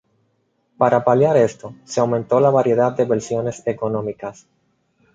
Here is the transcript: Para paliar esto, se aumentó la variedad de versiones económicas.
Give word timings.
Para 0.79 1.03
paliar 1.03 1.37
esto, 1.37 1.75
se 1.85 1.99
aumentó 1.99 2.39
la 2.39 2.49
variedad 2.49 2.91
de 2.93 3.05
versiones 3.05 3.61
económicas. 3.67 4.47